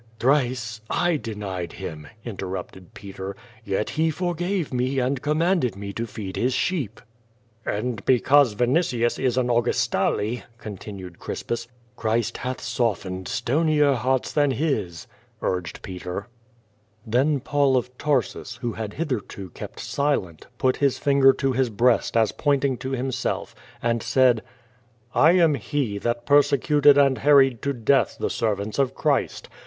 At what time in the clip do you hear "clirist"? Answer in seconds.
11.99-12.37